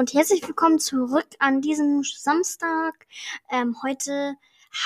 und 0.00 0.14
herzlich 0.14 0.48
willkommen 0.48 0.78
zurück 0.78 1.26
an 1.40 1.60
diesem 1.60 2.02
Samstag. 2.02 3.06
Ähm, 3.50 3.76
heute 3.82 4.34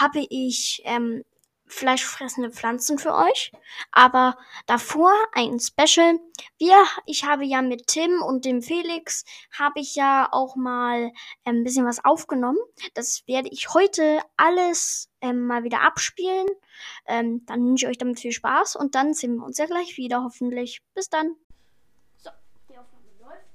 habe 0.01 0.27
ich 0.29 0.83
ähm, 0.87 1.23
fleischfressende 1.67 2.51
Pflanzen 2.51 2.98
für 2.98 3.15
euch, 3.15 3.53
aber 3.93 4.37
davor 4.66 5.12
ein 5.33 5.61
Special. 5.61 6.19
Wir, 6.59 6.85
ich 7.07 7.23
habe 7.23 7.45
ja 7.45 7.62
mit 7.62 7.87
Tim 7.87 8.23
und 8.23 8.45
dem 8.45 8.61
Felix 8.61 9.25
habe 9.57 9.79
ich 9.79 9.95
ja 9.95 10.29
auch 10.33 10.57
mal 10.57 11.12
ähm, 11.45 11.61
ein 11.61 11.62
bisschen 11.62 11.87
was 11.87 12.05
aufgenommen. 12.05 12.59
Das 12.95 13.23
werde 13.29 13.51
ich 13.53 13.73
heute 13.73 14.21
alles 14.37 15.09
ähm, 15.21 15.46
mal 15.46 15.62
wieder 15.62 15.83
abspielen. 15.83 16.49
Ähm, 17.07 17.46
dann 17.46 17.65
wünsche 17.65 17.87
ich 17.87 17.91
euch 17.91 17.99
damit 17.99 18.19
viel 18.19 18.33
Spaß 18.33 18.74
und 18.74 18.96
dann 18.96 19.15
sehen 19.15 19.37
wir 19.37 19.45
uns 19.45 19.59
ja 19.59 19.66
gleich 19.66 19.96
wieder 19.96 20.24
hoffentlich. 20.24 20.83
Bis 20.93 21.09
dann. 21.09 21.37
So, 22.16 22.30
die 22.69 22.77
Aufnahme 22.77 23.07
läuft. 23.21 23.46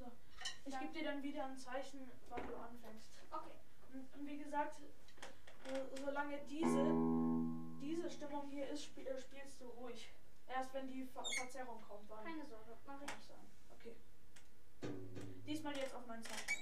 So, 0.00 0.06
ich 0.66 0.78
gebe 0.78 0.87
dir 0.98 1.04
dann 1.04 1.22
wieder 1.22 1.44
ein 1.44 1.56
Zeichen, 1.56 2.10
wann 2.28 2.46
du 2.46 2.56
anfängst. 2.56 3.10
Okay. 3.30 3.54
Und, 3.92 4.14
und 4.14 4.26
wie 4.26 4.38
gesagt, 4.38 4.80
solange 6.04 6.38
diese, 6.48 6.84
diese 7.80 8.10
Stimmung 8.10 8.48
hier 8.50 8.68
ist, 8.68 8.84
spiel, 8.84 9.06
äh, 9.06 9.20
spielst 9.20 9.60
du 9.60 9.66
ruhig. 9.68 10.10
Erst 10.48 10.72
wenn 10.74 10.88
die 10.88 11.04
Ver 11.04 11.22
Verzerrung 11.36 11.80
kommt, 11.82 12.10
dann 12.10 12.24
Keine 12.24 12.46
Sorge, 12.46 12.76
mach 12.86 13.02
ich. 13.02 13.10
Okay. 13.70 13.94
Diesmal 15.46 15.76
jetzt 15.76 15.94
auf 15.94 16.06
mein 16.06 16.22
Zeichen, 16.22 16.57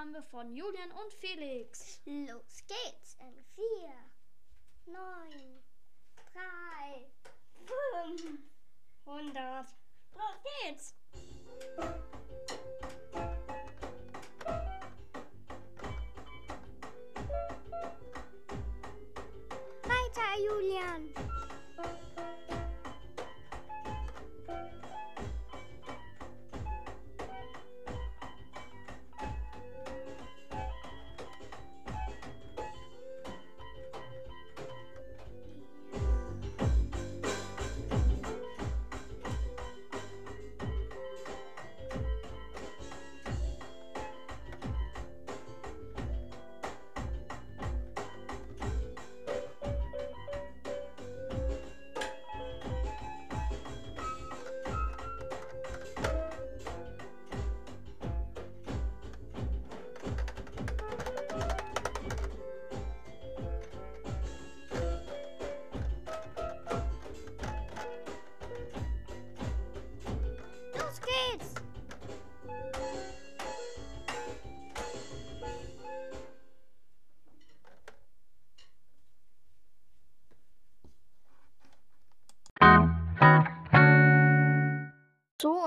Aufnahme 0.00 0.22
von 0.22 0.54
Julian 0.54 0.90
und 0.92 1.12
Felix. 1.12 2.00
Los 2.06 2.64
geht's 2.66 3.18
in 3.20 3.34
4, 3.54 3.64
9, 4.86 4.98
3, 6.32 7.06
5, 8.16 8.38
100. 9.04 9.66
Los 10.14 10.42
geht's! 10.62 10.94
Weiter, 19.84 20.30
Julian! 20.38 21.12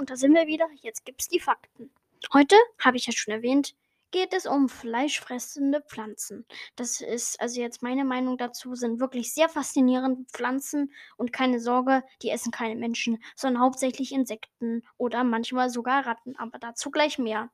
Und 0.03 0.09
da 0.09 0.17
sind 0.17 0.33
wir 0.33 0.47
wieder. 0.47 0.67
Jetzt 0.81 1.05
gibt's 1.05 1.29
die 1.29 1.39
Fakten. 1.39 1.89
Heute, 2.33 2.57
habe 2.77 2.97
ich 2.97 3.05
ja 3.05 3.13
schon 3.13 3.33
erwähnt, 3.33 3.73
geht 4.11 4.33
es 4.33 4.45
um 4.45 4.67
fleischfressende 4.67 5.79
Pflanzen. 5.79 6.45
Das 6.75 6.99
ist, 6.99 7.39
also 7.39 7.61
jetzt 7.61 7.81
meine 7.81 8.03
Meinung 8.03 8.37
dazu, 8.37 8.75
sind 8.75 8.99
wirklich 8.99 9.33
sehr 9.33 9.47
faszinierende 9.47 10.25
Pflanzen 10.33 10.91
und 11.15 11.31
keine 11.31 11.61
Sorge, 11.61 12.03
die 12.21 12.31
essen 12.31 12.51
keine 12.51 12.75
Menschen, 12.75 13.23
sondern 13.37 13.63
hauptsächlich 13.63 14.11
Insekten 14.11 14.83
oder 14.97 15.23
manchmal 15.23 15.69
sogar 15.69 16.05
Ratten, 16.05 16.35
aber 16.35 16.59
dazu 16.59 16.91
gleich 16.91 17.17
mehr. 17.17 17.49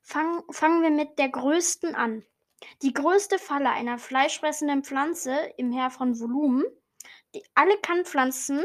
Fang, 0.00 0.44
fangen 0.52 0.80
wir 0.80 0.90
mit 0.90 1.18
der 1.18 1.30
größten 1.30 1.96
an. 1.96 2.24
Die 2.82 2.92
größte 2.92 3.40
Falle 3.40 3.70
einer 3.70 3.98
fleischfressenden 3.98 4.84
Pflanze 4.84 5.34
im 5.56 5.72
Heer 5.72 5.90
von 5.90 6.20
Volumen. 6.20 6.62
Die, 7.34 7.42
alle 7.56 7.76
Kannpflanzen, 7.78 8.64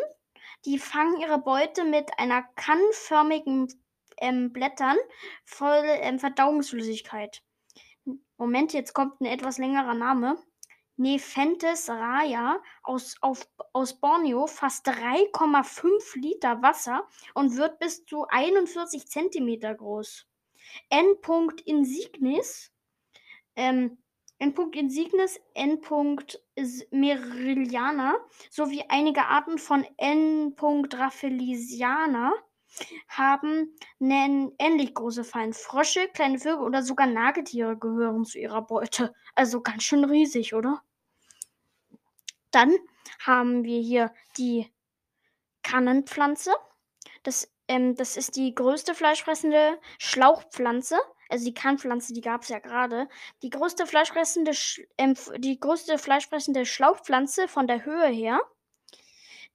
die 0.65 0.79
fangen 0.79 1.19
ihre 1.19 1.39
Beute 1.39 1.83
mit 1.83 2.09
einer 2.17 2.43
kannförmigen 2.55 3.67
ähm, 4.17 4.51
Blättern 4.51 4.97
voll 5.45 5.83
ähm, 5.85 6.19
Verdauungsflüssigkeit. 6.19 7.41
Moment, 8.37 8.73
jetzt 8.73 8.93
kommt 8.93 9.21
ein 9.21 9.25
etwas 9.25 9.57
längerer 9.57 9.93
Name. 9.93 10.37
Nepenthes 10.97 11.89
raya 11.89 12.61
aus, 12.83 13.15
auf, 13.21 13.47
aus 13.71 13.99
Borneo 14.01 14.47
fasst 14.47 14.85
3,5 14.87 16.19
Liter 16.19 16.61
Wasser 16.61 17.07
und 17.33 17.55
wird 17.55 17.79
bis 17.79 18.05
zu 18.05 18.25
41 18.27 19.07
Zentimeter 19.07 19.73
groß. 19.75 20.27
N. 20.89 21.15
insignis, 21.65 22.73
ähm, 23.55 23.97
N. 24.39 24.53
insignis, 24.73 25.39
N. 25.53 25.81
meriliana 26.91 28.15
sowie 28.49 28.83
einige 28.87 29.25
Arten 29.25 29.57
von 29.57 29.85
N. 29.97 30.55
rafflesiana 30.59 32.33
haben 33.07 33.75
ähnlich 33.99 34.93
große 34.93 35.23
Fallen. 35.23 35.53
Frösche, 35.53 36.07
kleine 36.09 36.39
Vögel 36.39 36.65
oder 36.65 36.83
sogar 36.83 37.07
Nagetiere 37.07 37.77
gehören 37.77 38.25
zu 38.25 38.39
ihrer 38.39 38.61
Beute. 38.61 39.13
Also 39.35 39.61
ganz 39.61 39.83
schön 39.83 40.03
riesig, 40.03 40.53
oder? 40.53 40.81
Dann 42.51 42.73
haben 43.19 43.63
wir 43.63 43.81
hier 43.81 44.13
die 44.37 44.71
Kannenpflanze. 45.63 46.51
Das, 47.23 47.51
ähm, 47.67 47.95
das 47.95 48.17
ist 48.17 48.35
die 48.35 48.55
größte 48.55 48.95
fleischfressende 48.95 49.79
Schlauchpflanze. 49.97 50.97
Also 51.29 51.45
die 51.45 51.53
Kannpflanze, 51.53 52.13
die 52.13 52.21
gab 52.21 52.41
es 52.43 52.49
ja 52.49 52.59
gerade. 52.59 53.07
Die 53.43 53.49
größte 53.49 53.85
fleischfressende, 53.85 54.53
Sch 54.53 54.81
ähm, 54.97 55.15
die 55.37 55.59
größte 55.59 55.97
fleischfressende 55.97 56.65
Schlauchpflanze 56.65 57.47
von 57.47 57.67
der 57.67 57.85
Höhe 57.85 58.07
her 58.07 58.39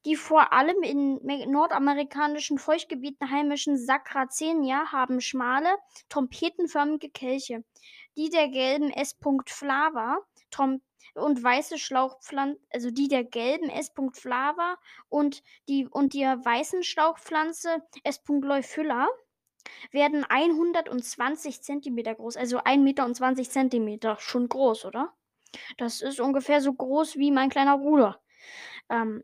die 0.04 0.16
vor 0.16 0.52
allem 0.52 0.83
in 0.83 1.21
me- 1.25 1.47
nordamerikanischen 1.47 2.59
Feuchtgebieten 2.59 3.31
heimischen 3.31 3.76
Sacracenia 3.78 4.93
haben 4.93 5.21
schmale, 5.21 5.76
trompetenförmige 6.09 7.11
Kelche. 7.11 7.64
Die 8.16 8.31
der 8.31 8.49
gelben 8.49 8.90
S. 8.90 9.16
flava 9.47 10.19
und 11.14 11.43
weiße 11.43 11.78
Schlauchpflanze, 11.78 12.61
also 12.71 12.90
die 12.90 13.09
der 13.09 13.25
gelben 13.25 13.71
S. 13.71 13.93
flava 14.12 14.76
und 15.09 15.43
die 15.69 15.87
und 15.88 16.14
der 16.14 16.45
weißen 16.45 16.83
Schlauchpflanze 16.85 17.83
S. 18.04 18.21
leufylla 18.28 19.09
werden 19.90 20.25
120 20.25 21.62
Zentimeter 21.62 22.14
groß, 22.14 22.37
also 22.37 22.59
1,20 22.59 22.78
Meter 22.78 23.04
und 23.06 23.14
20 23.16 23.50
Zentimeter. 23.50 24.16
Schon 24.21 24.49
groß, 24.49 24.85
oder? 24.87 25.12
Das 25.78 26.02
ist 26.02 26.21
ungefähr 26.21 26.61
so 26.61 26.73
groß 26.73 27.16
wie 27.16 27.30
mein 27.30 27.50
kleiner 27.50 27.78
Bruder. 27.78 28.21
Ähm, 28.90 29.23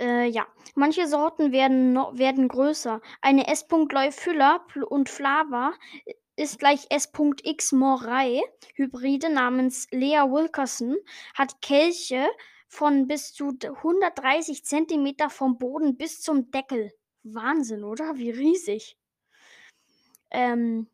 äh, 0.00 0.26
ja, 0.28 0.46
manche 0.74 1.06
Sorten 1.06 1.52
werden, 1.52 1.92
no 1.92 2.10
werden 2.16 2.48
größer. 2.48 3.00
Eine 3.20 3.48
S. 3.48 3.66
leufylla 3.70 4.58
pl- 4.68 4.84
und 4.84 5.08
flava 5.08 5.72
äh, 6.04 6.14
ist 6.36 6.58
gleich 6.58 6.86
S.x 6.90 7.72
morei. 7.72 8.40
Hybride 8.74 9.30
namens 9.30 9.88
Lea 9.90 10.22
Wilkerson 10.30 10.96
hat 11.34 11.60
Kelche 11.62 12.26
von 12.68 13.06
bis 13.08 13.32
zu 13.32 13.52
d- 13.52 13.68
130 13.68 14.64
Zentimeter 14.64 15.30
vom 15.30 15.58
Boden 15.58 15.96
bis 15.96 16.20
zum 16.20 16.50
Deckel. 16.50 16.92
Wahnsinn, 17.22 17.84
oder? 17.84 18.16
Wie 18.16 18.30
riesig. 18.30 18.96
Ähm, 20.30 20.88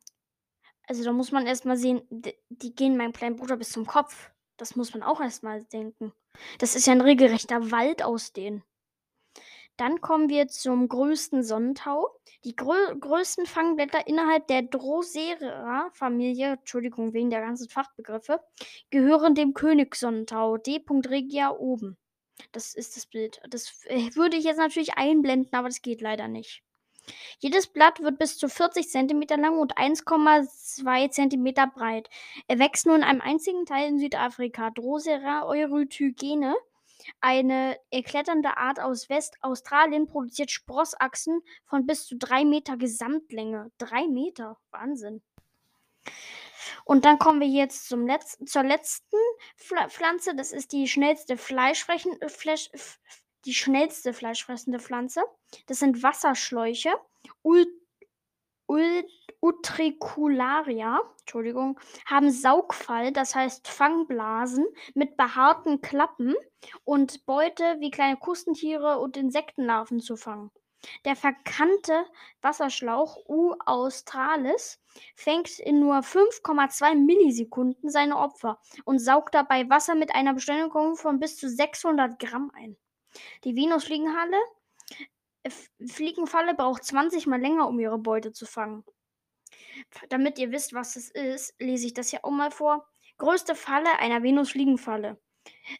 also 0.87 1.05
da 1.05 1.13
muss 1.13 1.33
man 1.33 1.47
erstmal 1.47 1.77
sehen, 1.77 2.03
d- 2.11 2.39
die 2.51 2.75
gehen 2.75 2.97
meinem 2.97 3.13
kleinen 3.13 3.37
Bruder 3.37 3.57
bis 3.57 3.71
zum 3.73 3.87
Kopf. 3.87 4.31
Das 4.57 4.77
muss 4.77 4.93
man 4.95 5.03
auch 5.03 5.21
erstmal 5.21 5.65
denken. 5.65 6.13
Das 6.59 6.77
ist 6.77 6.87
ja 6.87 6.93
ein 6.93 7.01
regelrechter 7.01 7.71
Wald 7.71 8.03
aus 8.03 8.33
denen. 8.33 8.65
Dann 9.77 10.01
kommen 10.01 10.29
wir 10.29 10.49
zum 10.49 10.89
größten 10.89 11.43
Sonnentau. 11.43 12.09
Die 12.45 12.55
grö 12.55 12.75
größten 12.99 13.47
Fangblätter 13.47 14.07
innerhalb 14.07 14.47
der 14.47 14.63
Drosera-Familie, 14.63 16.53
Entschuldigung 16.55 17.13
wegen 17.13 17.31
der 17.31 17.41
ganzen 17.41 17.69
Fachbegriffe, 17.69 18.41
gehören 18.91 19.35
dem 19.35 19.55
Königssonnentau 19.55 20.59
D. 20.59 20.85
regia 21.07 21.51
oben. 21.51 21.97
Das 22.53 22.75
ist 22.75 22.97
das 22.97 23.07
Bild. 23.07 23.41
Das 23.49 23.85
äh, 23.87 24.15
würde 24.15 24.37
ich 24.37 24.45
jetzt 24.45 24.59
natürlich 24.59 24.95
einblenden, 24.95 25.53
aber 25.53 25.69
das 25.69 25.83
geht 25.83 26.01
leider 26.01 26.29
nicht. 26.29 26.63
Jedes 27.39 27.67
Blatt 27.67 28.01
wird 28.01 28.19
bis 28.19 28.39
zu 28.39 28.49
40 28.49 28.89
cm 28.89 29.23
lang 29.41 29.59
und 29.59 29.77
1,2 29.77 31.11
cm 31.11 31.71
breit. 31.75 32.09
Er 32.49 32.59
wächst 32.59 32.87
nur 32.87 32.97
in 32.97 33.03
einem 33.03 33.21
einzigen 33.21 33.67
Teil 33.67 33.89
in 33.89 33.99
Südafrika, 33.99 34.71
Drosera 34.71 35.47
eurytygene. 35.47 36.55
Eine 37.21 37.77
kletternde 38.05 38.57
Art 38.57 38.81
aus 38.81 39.11
Westaustralien 39.11 40.07
produziert 40.07 40.51
Sprossachsen 40.51 41.43
von 41.67 41.87
bis 41.87 42.07
zu 42.07 42.17
3 42.17 42.47
Meter 42.47 42.77
Gesamtlänge. 42.79 43.71
3 43.79 44.09
Meter, 44.09 44.57
Wahnsinn. 44.71 45.23
Und 46.85 47.05
dann 47.05 47.19
kommen 47.19 47.41
wir 47.41 47.49
jetzt 47.49 47.89
zum 47.89 48.07
letzten, 48.07 48.47
zur 48.47 48.63
letzten 48.63 49.17
Pfl 49.57 49.89
Pflanze. 49.89 50.35
Das 50.35 50.53
ist 50.53 50.73
die 50.73 50.89
schnellste 50.89 51.37
Fleischfrechen, 51.37 52.21
äh, 52.21 52.29
Fleisch, 52.29 52.71
die 53.45 53.55
schnellste 53.55 54.13
fleischfressende 54.13 54.79
Pflanze. 54.79 55.23
Das 55.67 55.79
sind 55.79 56.03
Wasserschläuche. 56.03 56.91
Ul, 57.43 57.67
Ul, 58.67 59.05
Utricularia, 59.41 61.03
Entschuldigung, 61.21 61.79
haben 62.07 62.31
Saugfall, 62.31 63.13
das 63.13 63.35
heißt 63.35 63.69
Fangblasen 63.69 64.67
mit 64.95 65.19
behaarten 65.19 65.83
Klappen 65.83 66.35
und 66.85 67.27
Beute 67.27 67.77
wie 67.81 67.91
kleine 67.91 68.17
Krustentiere 68.17 68.99
und 68.99 69.19
Insektenlarven 69.19 70.01
zu 70.01 70.17
fangen. 70.17 70.51
Der 71.05 71.17
verkannte 71.17 72.07
Wasserschlauch 72.43 73.29
U 73.29 73.55
australis 73.65 74.81
fängt 75.15 75.59
in 75.59 75.81
nur 75.81 75.97
5,2 75.97 76.95
Millisekunden 76.95 77.91
seine 77.91 78.19
Opfer 78.19 78.61
und 78.85 78.99
saugt 78.99 79.35
dabei 79.35 79.69
Wasser 79.69 79.95
mit 79.95 80.15
einer 80.15 80.35
Beschleunigung 80.35 80.97
von 80.97 81.19
bis 81.19 81.37
zu 81.37 81.49
600 81.49 82.19
Gramm 82.19 82.51
ein. 82.55 82.77
Die 83.45 83.57
Venusfliegenhalle 83.57 84.39
Fliegenfalle 85.87 86.55
braucht 86.55 86.85
20 86.85 87.27
mal 87.27 87.41
länger, 87.41 87.69
um 87.69 87.79
ihre 87.79 87.99
Beute 87.99 88.33
zu 88.33 88.47
fangen. 88.47 88.85
Damit 90.09 90.39
ihr 90.39 90.51
wisst, 90.53 90.73
was 90.73 90.97
es 90.97 91.11
ist, 91.11 91.55
lese 91.61 91.87
ich 91.87 91.95
das 91.95 92.13
ja 92.13 92.21
auch 92.23 92.31
mal 92.31 92.51
vor. 92.51 92.89
Größte 93.19 93.55
Falle 93.55 93.99
einer 93.99 94.23
Venusfliegenfalle. 94.23 95.21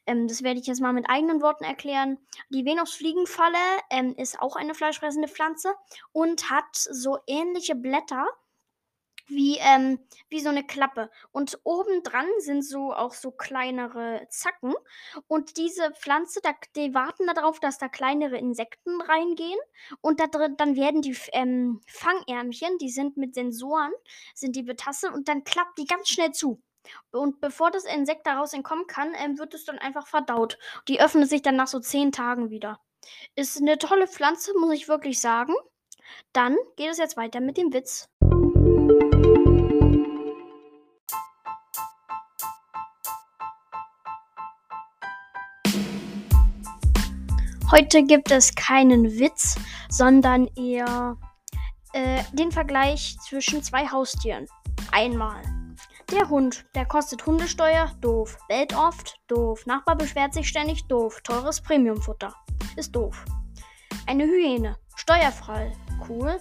Ähm, 0.07 0.29
das 0.29 0.43
werde 0.43 0.61
ich 0.61 0.67
jetzt 0.67 0.81
mal 0.81 0.93
mit 0.93 1.09
eigenen 1.09 1.43
Worten 1.43 1.65
erklären. 1.65 2.19
Die 2.51 2.65
Venusfliegenfalle 2.65 3.59
ähm, 3.91 4.15
ist 4.17 4.41
auch 4.41 4.57
eine 4.57 4.75
fleischfressende 4.75 5.29
Pflanze 5.29 5.75
und 6.13 6.51
hat 6.51 6.75
so 6.75 7.19
ähnliche 7.27 7.75
Blätter 7.75 8.27
wie, 9.27 9.59
ähm, 9.59 9.99
wie 10.29 10.41
so 10.41 10.49
eine 10.49 10.65
Klappe. 10.65 11.11
Und 11.33 11.59
obendran 11.65 12.27
sind 12.39 12.63
so 12.63 12.93
auch 12.93 13.13
so 13.13 13.31
kleinere 13.31 14.27
Zacken. 14.29 14.75
Und 15.29 15.57
diese 15.57 15.93
Pflanze, 15.93 16.41
da, 16.43 16.51
die 16.77 16.95
warten 16.95 17.27
darauf, 17.27 17.61
dass 17.61 17.79
da 17.79 17.89
kleinere 17.89 18.39
Insekten 18.39 19.01
reingehen. 19.01 19.59
Und 20.01 20.21
da 20.21 20.27
drin, 20.27 20.57
dann 20.57 20.77
werden 20.77 21.03
die 21.03 21.17
ähm, 21.33 21.81
Fangärmchen, 21.87 22.79
die 22.79 22.91
sind 22.91 23.17
mit 23.17 23.35
Sensoren, 23.35 23.93
sind 24.35 24.57
die 24.57 24.63
betastet 24.63 25.13
und 25.13 25.29
dann 25.29 25.45
klappt 25.45 25.79
die 25.79 25.87
ganz 25.87 26.09
schnell 26.09 26.33
zu. 26.33 26.61
Und 27.11 27.41
bevor 27.41 27.71
das 27.71 27.85
Insekt 27.85 28.27
daraus 28.27 28.53
entkommen 28.53 28.87
kann, 28.87 29.13
ähm, 29.17 29.39
wird 29.39 29.55
es 29.55 29.65
dann 29.65 29.79
einfach 29.79 30.07
verdaut. 30.07 30.59
Die 30.89 31.01
öffnet 31.01 31.29
sich 31.29 31.43
dann 31.43 31.57
nach 31.57 31.67
so 31.67 31.81
zehn 31.81 32.13
Tagen 32.13 32.51
wieder. 32.51 32.81
Ist 33.37 33.61
eine 33.61 33.79
tolle 33.79 34.07
Pflanze, 34.07 34.53
muss 34.59 34.73
ich 34.73 34.89
wirklich 34.89 35.21
sagen. 35.21 35.55
Dann 36.33 36.57
geht 36.77 36.91
es 36.91 36.99
jetzt 36.99 37.17
weiter 37.17 37.41
mit 37.41 37.57
dem 37.57 37.73
Witz. 37.73 38.09
Heute 47.71 48.05
gibt 48.05 48.31
es 48.31 48.55
keinen 48.55 49.19
Witz, 49.19 49.57
sondern 49.89 50.49
eher 50.57 51.17
äh, 51.93 52.23
den 52.33 52.53
Vergleich 52.53 53.17
zwischen 53.27 53.63
zwei 53.63 53.89
Haustieren. 53.89 54.47
Einmal 54.93 55.43
der 56.15 56.29
Hund, 56.29 56.65
der 56.75 56.87
kostet 56.87 57.27
Hundesteuer, 57.27 57.91
doof. 58.01 58.39
Bellt 58.49 58.77
oft, 58.77 59.17
doof. 59.27 59.67
Nachbar 59.67 59.97
beschwert 59.97 60.33
sich 60.33 60.49
ständig, 60.49 60.87
doof. 60.87 61.21
Teures 61.23 61.61
Premiumfutter, 61.61 62.33
ist 62.77 62.95
doof. 62.95 63.25
Eine 64.07 64.25
Hyäne, 64.25 64.77
steuerfrei, 64.95 65.73
cool. 66.09 66.41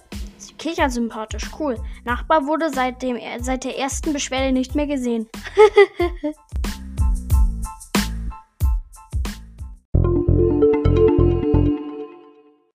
Kichert 0.58 0.92
sympathisch, 0.92 1.50
cool. 1.58 1.76
Nachbar 2.04 2.46
wurde 2.46 2.70
seit, 2.70 3.02
dem, 3.02 3.18
seit 3.40 3.64
der 3.64 3.78
ersten 3.78 4.12
Beschwerde 4.12 4.52
nicht 4.52 4.74
mehr 4.74 4.86
gesehen. 4.86 5.28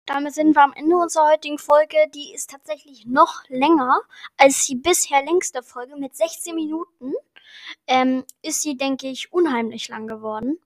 Damit 0.06 0.34
sind 0.34 0.54
wir 0.54 0.62
am 0.62 0.72
Ende 0.72 0.96
unserer 0.96 1.32
heutigen 1.32 1.58
Folge. 1.58 1.96
Die 2.14 2.32
ist 2.32 2.50
tatsächlich 2.50 3.06
noch 3.06 3.42
länger 3.48 4.00
als 4.36 4.64
die 4.66 4.76
bisher 4.76 5.24
längste 5.24 5.62
Folge 5.62 5.96
mit 5.96 6.16
16 6.16 6.54
Minuten. 6.54 7.12
Ähm, 7.86 8.24
ist 8.42 8.62
sie, 8.62 8.76
denke 8.76 9.08
ich, 9.08 9.32
unheimlich 9.32 9.88
lang 9.88 10.06
geworden. 10.06 10.58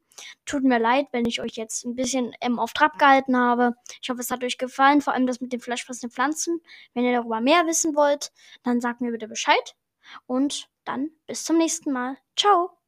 Tut 0.44 0.64
mir 0.64 0.78
leid, 0.78 1.06
wenn 1.12 1.24
ich 1.24 1.40
euch 1.40 1.52
jetzt 1.52 1.84
ein 1.84 1.94
bisschen 1.94 2.34
ähm, 2.42 2.58
auf 2.58 2.74
Trab 2.74 2.98
gehalten 2.98 3.36
habe. 3.36 3.74
Ich 4.02 4.10
hoffe, 4.10 4.20
es 4.20 4.30
hat 4.30 4.44
euch 4.44 4.58
gefallen, 4.58 5.00
vor 5.00 5.14
allem 5.14 5.26
das 5.26 5.40
mit 5.40 5.52
den 5.52 5.60
fleischfressenden 5.60 6.12
Pflanzen. 6.12 6.60
Wenn 6.92 7.04
ihr 7.04 7.12
darüber 7.12 7.40
mehr 7.40 7.66
wissen 7.66 7.96
wollt, 7.96 8.32
dann 8.62 8.80
sagt 8.80 9.00
mir 9.00 9.12
bitte 9.12 9.28
Bescheid. 9.28 9.74
Und 10.26 10.68
dann 10.84 11.10
bis 11.26 11.44
zum 11.44 11.56
nächsten 11.56 11.92
Mal. 11.92 12.18
Ciao! 12.36 12.79